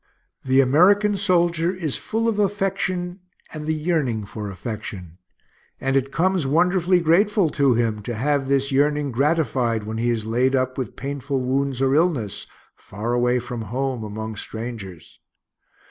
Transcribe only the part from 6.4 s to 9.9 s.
wonderfully grateful to him to have this yearning gratified